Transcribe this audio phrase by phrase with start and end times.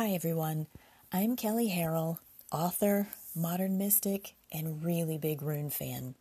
[0.00, 0.66] Hi, everyone.
[1.12, 6.14] I'm Kelly Harrell, author, modern mystic, and really big rune fan.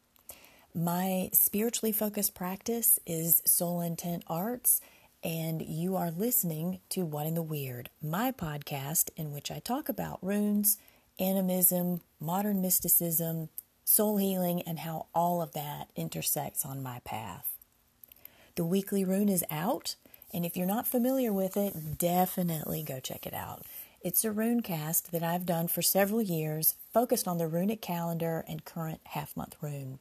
[0.75, 4.81] My spiritually focused practice is Soul Intent Arts,
[5.23, 9.87] and you are listening to What in the Weird, my podcast in which I talk
[9.87, 10.77] about runes,
[11.17, 13.47] animism, modern mysticism,
[13.85, 17.55] soul healing, and how all of that intersects on my path.
[18.55, 19.95] The weekly rune is out,
[20.33, 23.63] and if you're not familiar with it, definitely go check it out.
[24.01, 28.45] It's a rune cast that I've done for several years, focused on the runic calendar
[28.47, 29.99] and current half month rune.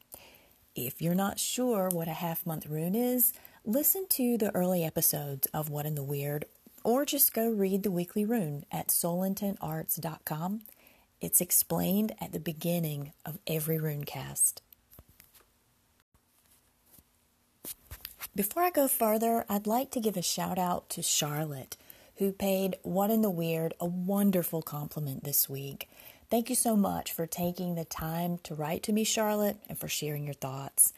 [0.73, 3.33] If you're not sure what a half month rune is,
[3.65, 6.45] listen to the early episodes of What in the Weird,
[6.81, 10.61] or just go read the weekly rune at soulintentarts.com.
[11.19, 14.61] It's explained at the beginning of every rune cast.
[18.33, 21.75] Before I go further, I'd like to give a shout out to Charlotte,
[22.19, 25.89] who paid What in the Weird a wonderful compliment this week.
[26.29, 29.87] Thank you so much for taking the time to write to me, Charlotte, and for
[29.87, 30.93] sharing your thoughts.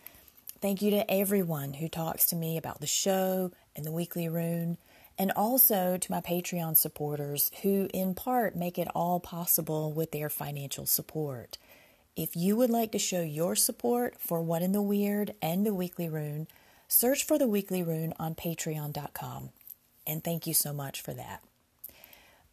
[0.61, 4.77] Thank you to everyone who talks to me about the show and the weekly rune,
[5.17, 10.29] and also to my Patreon supporters who, in part, make it all possible with their
[10.29, 11.59] financial support.
[12.15, 15.73] If you would like to show your support for What in the Weird and the
[15.73, 16.47] weekly rune,
[16.87, 19.51] search for the weekly rune on patreon.com.
[20.05, 21.43] And thank you so much for that.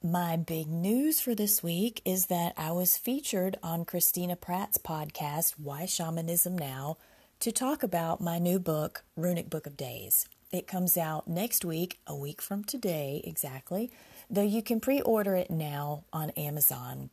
[0.03, 5.55] My big news for this week is that I was featured on Christina Pratt's podcast,
[5.59, 6.99] Why Shamanism Now,
[7.41, 10.29] to talk about my new book, Runic Book of Days.
[10.53, 13.91] It comes out next week, a week from today exactly,
[14.31, 17.11] though you can pre order it now on Amazon.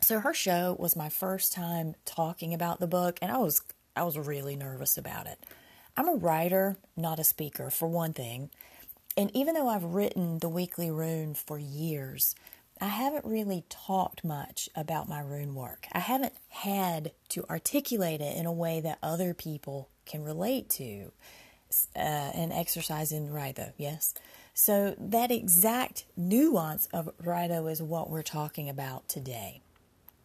[0.00, 3.62] So her show was my first time talking about the book, and I was
[3.94, 5.38] I was really nervous about it.
[5.96, 8.50] I'm a writer, not a speaker, for one thing.
[9.18, 12.36] And even though I've written the weekly rune for years,
[12.80, 15.88] I haven't really talked much about my rune work.
[15.90, 21.10] I haven't had to articulate it in a way that other people can relate to.
[21.96, 24.14] Uh, an exercise in Raidho, yes?
[24.54, 29.60] So, that exact nuance of Raidho is what we're talking about today.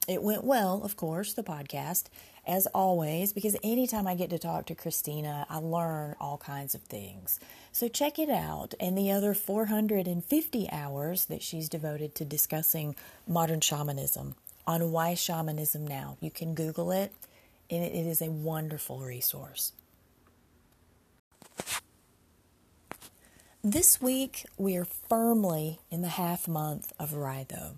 [0.07, 2.05] It went well, of course, the podcast,
[2.45, 6.81] as always, because anytime I get to talk to Christina, I learn all kinds of
[6.81, 7.39] things.
[7.71, 12.95] So check it out and the other 450 hours that she's devoted to discussing
[13.27, 14.35] modern shamanism
[14.67, 16.17] on Why Shamanism Now.
[16.19, 17.13] You can Google it,
[17.69, 19.71] and it is a wonderful resource.
[23.63, 27.77] This week, we are firmly in the half month of Raidho.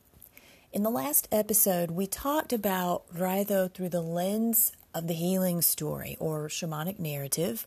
[0.76, 6.18] In the last episode, we talked about Raidho through the lens of the healing story
[6.20, 7.66] or shamanic narrative.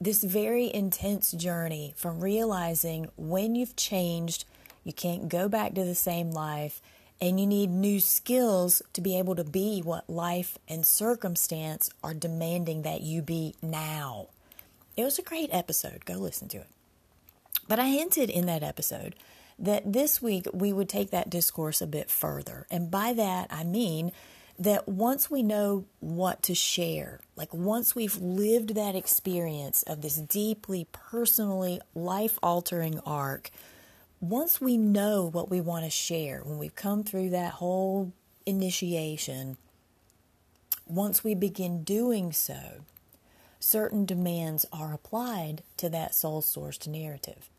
[0.00, 4.46] This very intense journey from realizing when you've changed,
[4.84, 6.80] you can't go back to the same life,
[7.20, 12.14] and you need new skills to be able to be what life and circumstance are
[12.14, 14.28] demanding that you be now.
[14.96, 16.06] It was a great episode.
[16.06, 16.68] Go listen to it.
[17.68, 19.14] But I hinted in that episode
[19.58, 22.66] that this week we would take that discourse a bit further.
[22.70, 24.12] And by that, I mean
[24.58, 30.16] that once we know what to share, like once we've lived that experience of this
[30.16, 33.50] deeply personally life altering arc,
[34.20, 38.12] once we know what we want to share, when we've come through that whole
[38.46, 39.56] initiation,
[40.86, 42.84] once we begin doing so,
[43.58, 47.50] certain demands are applied to that soul sourced narrative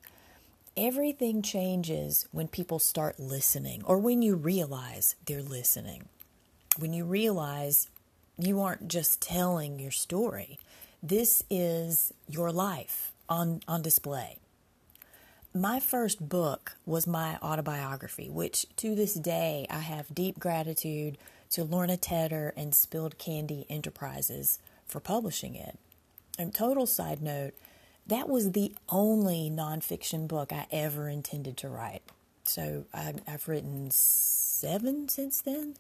[0.78, 6.08] everything changes when people start listening or when you realize they're listening.
[6.78, 7.90] When you realize
[8.38, 10.60] you aren't just telling your story,
[11.02, 14.38] this is your life on, on display.
[15.54, 21.18] My first book was my autobiography, which to this day I have deep gratitude
[21.52, 25.80] to Lorna Tedder and Spilled Candy Enterprises for publishing it.
[26.38, 27.56] And total side note,
[28.08, 32.04] that was the only nonfiction book I ever intended to write.
[32.44, 35.76] So I, I've written seven since then.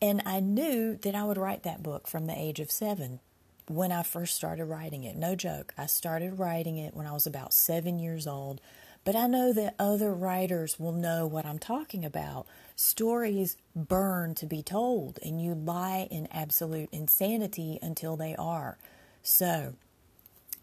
[0.00, 3.20] And I knew that I would write that book from the age of seven
[3.68, 5.16] when I first started writing it.
[5.16, 5.72] No joke.
[5.76, 8.60] I started writing it when I was about seven years old.
[9.04, 12.46] But I know that other writers will know what I'm talking about.
[12.74, 18.78] Stories burn to be told, and you lie in absolute insanity until they are.
[19.22, 19.74] So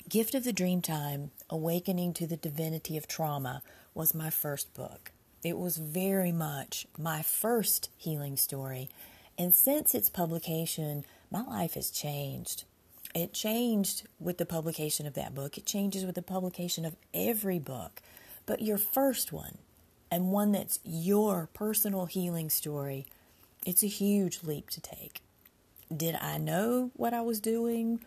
[0.10, 3.64] Gift of the Dreamtime Awakening to the Divinity of Trauma
[3.96, 5.12] was my first book.
[5.44, 8.90] It was very much my first healing story,
[9.38, 12.66] and since its publication, my life has changed.
[13.16, 17.58] It changed with the publication of that book, it changes with the publication of every
[17.58, 18.02] book,
[18.46, 19.58] but your first one,
[20.12, 23.06] and one that's your personal healing story,
[23.66, 25.22] it's a huge leap to take.
[25.96, 28.02] Did I know what I was doing?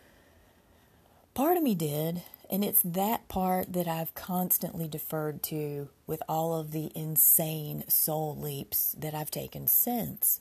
[1.36, 6.54] Part of me did, and it's that part that I've constantly deferred to with all
[6.54, 10.40] of the insane soul leaps that I've taken since.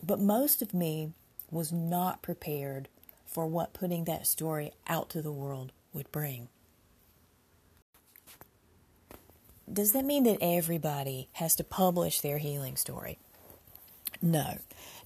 [0.00, 1.14] But most of me
[1.50, 2.86] was not prepared
[3.26, 6.46] for what putting that story out to the world would bring.
[9.72, 13.18] Does that mean that everybody has to publish their healing story?
[14.22, 14.58] No.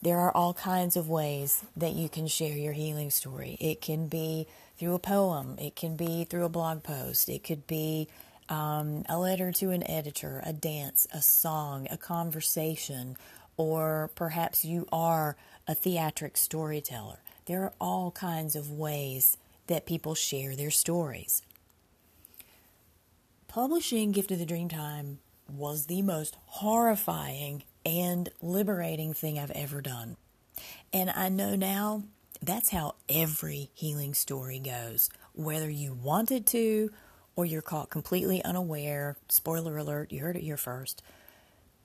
[0.02, 3.56] There are all kinds of ways that you can share your healing story.
[3.61, 4.46] It can be
[4.76, 8.08] through a poem, it can be through a blog post, it could be
[8.49, 13.16] um, a letter to an editor, a dance, a song, a conversation,
[13.56, 17.19] or perhaps you are a theatric storyteller.
[17.46, 19.37] There are all kinds of ways
[19.69, 21.43] that people share their stories.
[23.49, 25.19] Publishing Gift of the Dreamtime
[25.49, 30.16] was the most horrifying and liberating thing I've ever done.
[30.92, 32.04] And I know now
[32.40, 36.90] that's how every healing story goes, whether you wanted to
[37.36, 39.16] or you're caught completely unaware.
[39.28, 41.02] Spoiler alert, you heard it here first.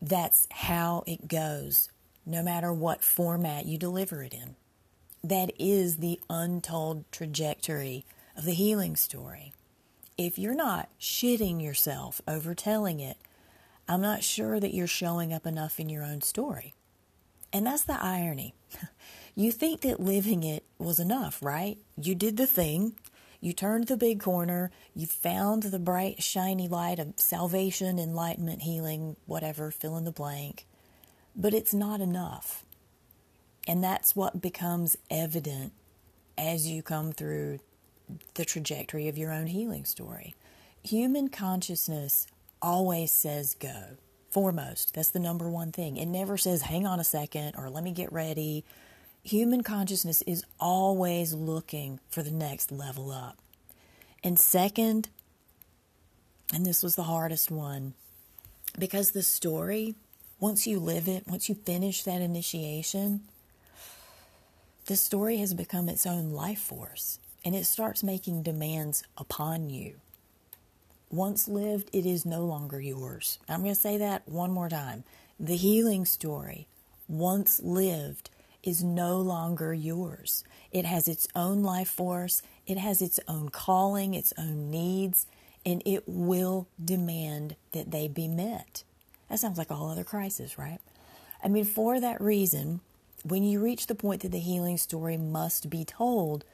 [0.01, 1.89] That's how it goes,
[2.25, 4.55] no matter what format you deliver it in.
[5.23, 8.05] That is the untold trajectory
[8.37, 9.53] of the healing story.
[10.17, 13.17] If you're not shitting yourself over telling it,
[13.89, 16.75] I'm not sure that you're showing up enough in your own story.
[17.51, 18.53] And that's the irony.
[19.35, 21.77] You think that living it was enough, right?
[21.95, 22.95] You did the thing,
[23.39, 29.15] you turned the big corner, you found the bright, shiny light of salvation, enlightenment, healing,
[29.27, 30.65] whatever, fill in the blank.
[31.37, 32.65] But it's not enough.
[33.65, 35.71] And that's what becomes evident
[36.37, 37.59] as you come through
[38.33, 40.35] the trajectory of your own healing story.
[40.83, 42.27] Human consciousness
[42.61, 43.97] always says go.
[44.29, 45.97] Foremost, that's the number one thing.
[45.97, 48.63] It never says, hang on a second, or let me get ready.
[49.23, 53.37] Human consciousness is always looking for the next level up.
[54.23, 55.09] And second,
[56.53, 57.95] and this was the hardest one,
[58.77, 59.95] because the story,
[60.39, 63.21] once you live it, once you finish that initiation,
[64.85, 69.95] the story has become its own life force and it starts making demands upon you.
[71.11, 73.39] Once lived, it is no longer yours.
[73.47, 75.03] I'm going to say that one more time.
[75.39, 76.67] The healing story,
[77.07, 78.29] once lived,
[78.61, 80.43] is no longer yours.
[80.71, 85.25] It has its own life force, it has its own calling, its own needs,
[85.65, 88.83] and it will demand that they be met.
[89.29, 90.79] That sounds like all other crises, right?
[91.43, 92.81] I mean, for that reason,
[93.23, 96.45] when you reach the point that the healing story must be told,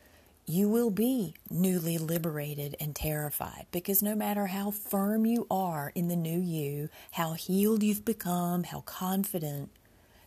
[0.48, 6.08] you will be newly liberated and terrified because no matter how firm you are in
[6.08, 9.72] the new you, how healed you've become, how confident,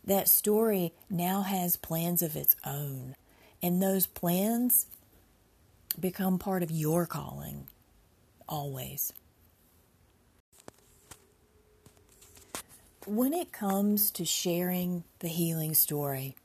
[0.05, 3.15] that story now has plans of its own.
[3.63, 4.87] And those plans
[5.99, 7.69] become part of your calling,
[8.49, 9.13] always.
[13.07, 16.37] When it comes to sharing the healing story,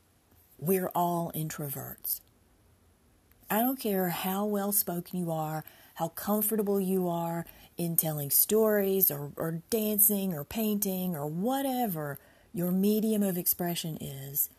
[0.59, 2.21] we're all introverts.
[3.53, 7.45] I don't care how well spoken you are, how comfortable you are
[7.77, 12.17] in telling stories or, or dancing or painting or whatever
[12.51, 14.49] your medium of expression is.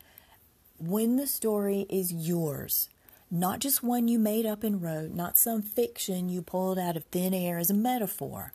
[0.79, 2.87] When the story is yours,
[3.29, 7.03] not just one you made up and wrote, not some fiction you pulled out of
[7.11, 8.53] thin air as a metaphor,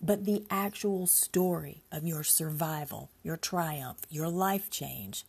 [0.00, 5.24] but the actual story of your survival, your triumph, your life change.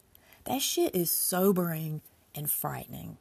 [0.46, 2.02] That shit is sobering
[2.34, 3.18] and frightening.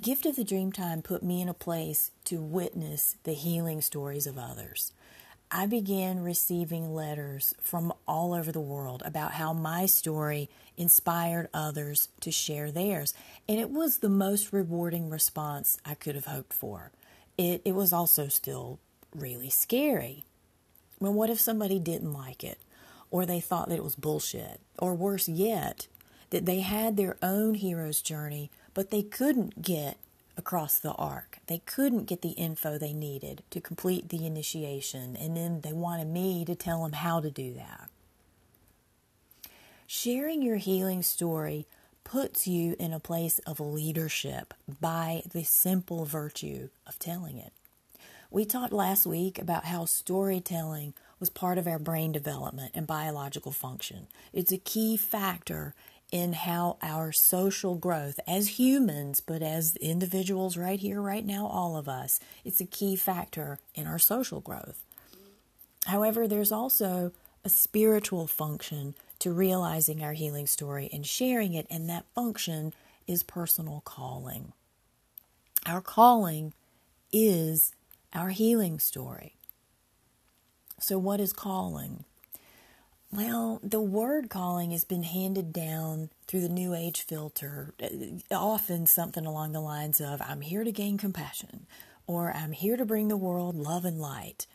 [0.00, 4.38] Gift of the Dreamtime put me in a place to witness the healing stories of
[4.38, 4.92] others.
[5.50, 12.08] I began receiving letters from all over the world about how my story inspired others
[12.20, 13.12] to share theirs.
[13.48, 16.92] And it was the most rewarding response I could have hoped for.
[17.36, 18.78] It, it was also still
[19.12, 20.24] really scary.
[21.00, 22.60] Well, what if somebody didn't like it?
[23.10, 24.60] Or they thought that it was bullshit?
[24.78, 25.88] Or worse yet,
[26.30, 29.96] that they had their own hero's journey but they couldn't get
[30.36, 31.38] across the arc.
[31.48, 36.06] They couldn't get the info they needed to complete the initiation, and then they wanted
[36.06, 37.90] me to tell them how to do that.
[39.88, 41.66] Sharing your healing story
[42.04, 47.52] puts you in a place of leadership by the simple virtue of telling it.
[48.30, 53.50] We talked last week about how storytelling was part of our brain development and biological
[53.50, 54.06] function.
[54.32, 55.74] It's a key factor
[56.10, 61.76] in how our social growth as humans, but as individuals right here, right now, all
[61.76, 64.82] of us, it's a key factor in our social growth.
[65.86, 67.12] However, there's also
[67.44, 72.72] a spiritual function to realizing our healing story and sharing it, and that function
[73.06, 74.52] is personal calling.
[75.66, 76.52] Our calling
[77.12, 77.74] is
[78.14, 79.34] our healing story.
[80.80, 82.04] So, what is calling?
[83.10, 88.84] Well, the word calling has been handed down through the New Age filter, uh, often
[88.84, 91.66] something along the lines of, I'm here to gain compassion,
[92.06, 94.46] or I'm here to bring the world love and light.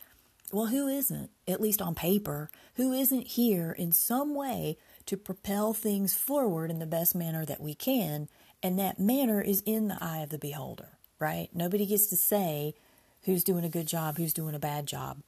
[0.52, 5.74] Well, who isn't, at least on paper, who isn't here in some way to propel
[5.74, 8.30] things forward in the best manner that we can?
[8.62, 11.50] And that manner is in the eye of the beholder, right?
[11.56, 12.76] Nobody gets to say
[13.24, 15.24] who's doing a good job, who's doing a bad job.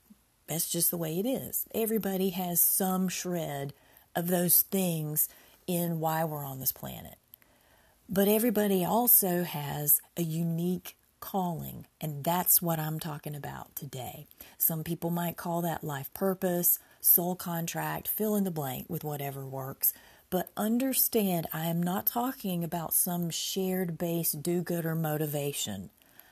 [0.47, 1.65] That's just the way it is.
[1.73, 3.73] Everybody has some shred
[4.15, 5.27] of those things
[5.67, 7.15] in why we're on this planet.
[8.07, 14.27] But everybody also has a unique calling, and that's what I'm talking about today.
[14.59, 19.43] Some people might call that life purpose, soul contract, fill in the blank with whatever
[19.43, 19.91] works.
[20.29, 25.89] But understand, I am not talking about some shared base do gooder motivation.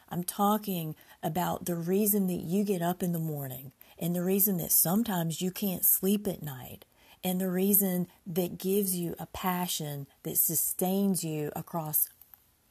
[0.09, 4.57] I'm talking about the reason that you get up in the morning and the reason
[4.57, 6.85] that sometimes you can't sleep at night
[7.23, 12.09] and the reason that gives you a passion that sustains you across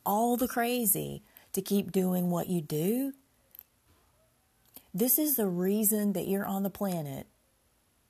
[0.05, 3.13] all the crazy to keep doing what you do.
[4.93, 7.27] This is the reason that you're on the planet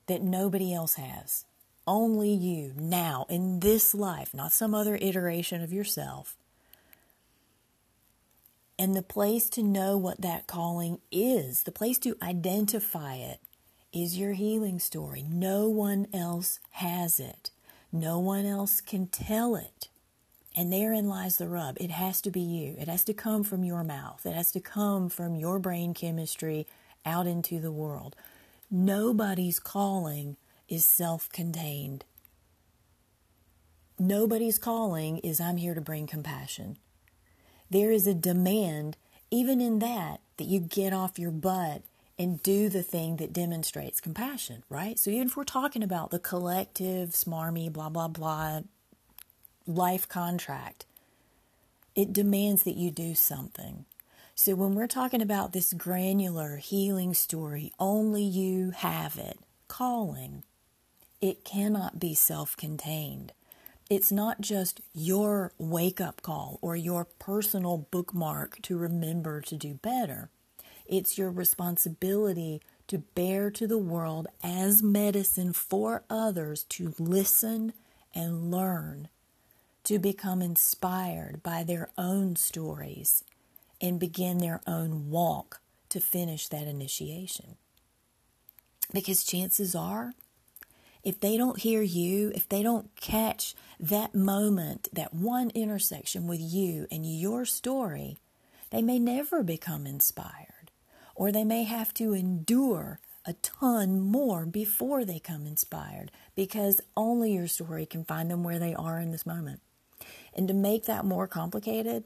[0.06, 1.44] that nobody else has.
[1.86, 6.36] Only you, now, in this life, not some other iteration of yourself.
[8.82, 13.38] And the place to know what that calling is, the place to identify it,
[13.92, 15.24] is your healing story.
[15.30, 17.52] No one else has it.
[17.92, 19.86] No one else can tell it.
[20.56, 21.76] And therein lies the rub.
[21.80, 22.74] It has to be you.
[22.76, 24.26] It has to come from your mouth.
[24.26, 26.66] It has to come from your brain chemistry
[27.06, 28.16] out into the world.
[28.68, 30.36] Nobody's calling
[30.68, 32.04] is self contained.
[33.96, 36.78] Nobody's calling is I'm here to bring compassion
[37.72, 38.96] there is a demand,
[39.30, 41.82] even in that, that you get off your butt
[42.18, 44.98] and do the thing that demonstrates compassion, right?
[44.98, 48.60] So even if we're talking about the collective, smarmy, blah, blah, blah
[49.66, 50.84] life contract,
[51.94, 53.84] it demands that you do something.
[54.34, 59.38] So when we're talking about this granular healing story, only you have it,
[59.68, 60.42] calling,
[61.20, 63.32] it cannot be self contained.
[63.92, 69.74] It's not just your wake up call or your personal bookmark to remember to do
[69.74, 70.30] better.
[70.86, 77.74] It's your responsibility to bear to the world as medicine for others to listen
[78.14, 79.08] and learn,
[79.84, 83.22] to become inspired by their own stories
[83.78, 87.56] and begin their own walk to finish that initiation.
[88.90, 90.14] Because chances are
[91.02, 96.40] if they don't hear you, if they don't catch that moment, that one intersection with
[96.40, 98.18] you and your story,
[98.70, 100.70] they may never become inspired,
[101.14, 107.34] or they may have to endure a ton more before they come inspired because only
[107.34, 109.60] your story can find them where they are in this moment.
[110.34, 112.04] And to make that more complicated,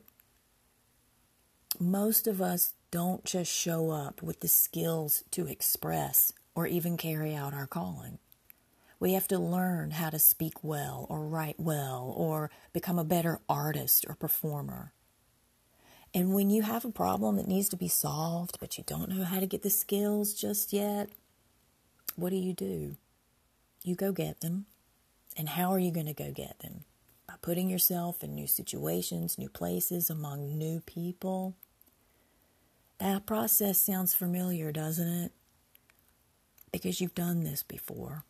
[1.78, 7.34] most of us don't just show up with the skills to express or even carry
[7.34, 8.18] out our calling.
[8.98, 13.40] We have to learn how to speak well or write well or become a better
[13.48, 14.92] artist or performer.
[16.14, 19.24] And when you have a problem that needs to be solved, but you don't know
[19.24, 21.10] how to get the skills just yet,
[22.14, 22.96] what do you do?
[23.82, 24.64] You go get them.
[25.36, 26.84] And how are you going to go get them?
[27.28, 31.54] By putting yourself in new situations, new places, among new people.
[32.98, 35.32] That process sounds familiar, doesn't it?
[36.72, 38.24] Because you've done this before.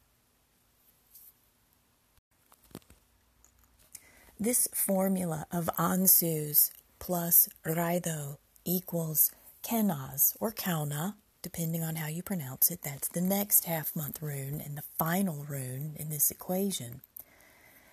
[4.38, 9.30] This formula of Ansuz plus Raidho equals
[9.62, 12.82] Kenaz or Kauna, depending on how you pronounce it.
[12.82, 17.00] That's the next half month rune and the final rune in this equation.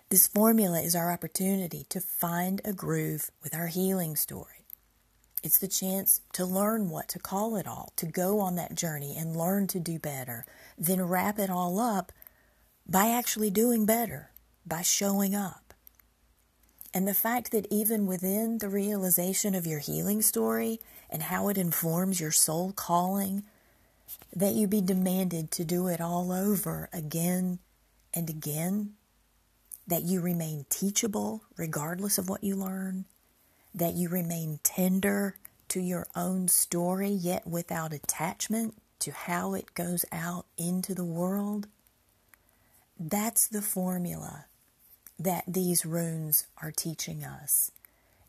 [0.09, 4.65] This formula is our opportunity to find a groove with our healing story.
[5.43, 9.15] It's the chance to learn what to call it all, to go on that journey
[9.17, 10.45] and learn to do better,
[10.77, 12.11] then wrap it all up
[12.85, 14.31] by actually doing better,
[14.65, 15.62] by showing up.
[16.93, 21.57] And the fact that even within the realization of your healing story and how it
[21.57, 23.43] informs your soul calling,
[24.35, 27.57] that you be demanded to do it all over again
[28.13, 28.93] and again,
[29.87, 33.05] that you remain teachable regardless of what you learn,
[33.73, 35.35] that you remain tender
[35.69, 41.67] to your own story yet without attachment to how it goes out into the world,
[42.99, 44.45] that's the formula
[45.19, 47.71] that these runes are teaching us.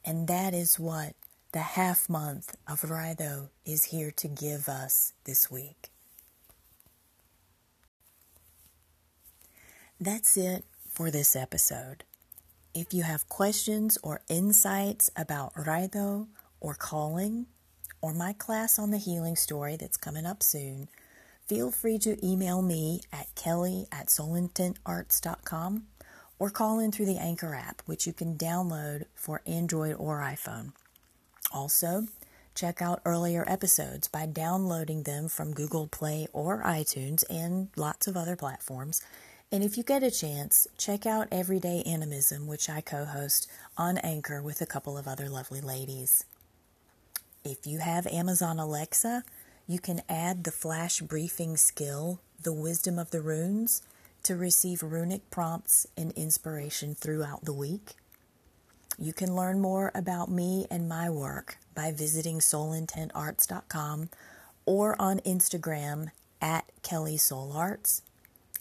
[0.04, 1.14] And that is what
[1.52, 5.90] the half month of Raidho is here to give us this week.
[10.00, 12.04] That's it for this episode.
[12.74, 16.26] If you have questions or insights about Raidho
[16.60, 17.46] or calling
[18.02, 20.88] or my class on the healing story that's coming up soon,
[21.46, 25.84] feel free to email me at kelly at soulintentarts.com
[26.38, 30.72] or call in through the Anchor app, which you can download for Android or iPhone.
[31.52, 32.06] Also,
[32.54, 38.16] check out earlier episodes by downloading them from Google Play or iTunes and lots of
[38.16, 39.00] other platforms
[39.54, 43.48] and if you get a chance, check out Everyday Animism, which I co host
[43.78, 46.24] on Anchor with a couple of other lovely ladies.
[47.44, 49.22] If you have Amazon Alexa,
[49.68, 53.80] you can add the flash briefing skill, The Wisdom of the Runes,
[54.24, 57.94] to receive runic prompts and inspiration throughout the week.
[58.98, 64.10] You can learn more about me and my work by visiting soulintentarts.com
[64.66, 66.08] or on Instagram
[66.40, 68.02] at Kelly Soul Arts.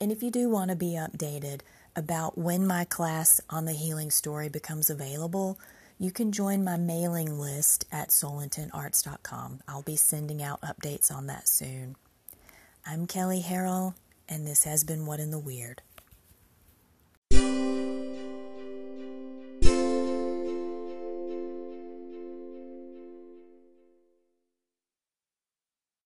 [0.01, 1.62] And if you do want to be updated
[1.96, 5.60] about when my class on the healing story becomes available,
[6.00, 9.62] you can join my mailing list at soulintentarts.com.
[9.67, 11.96] I'll be sending out updates on that soon.
[12.86, 13.93] I'm Kelly Harrell,
[14.34, 15.84] and this has been What in the Weird.